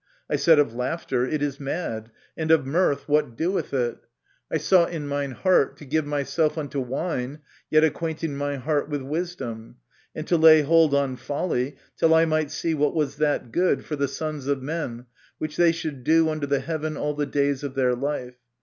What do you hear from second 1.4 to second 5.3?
is mad: and of mirth, What doeth it? I sought in